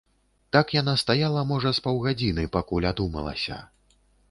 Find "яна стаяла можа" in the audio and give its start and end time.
0.75-1.75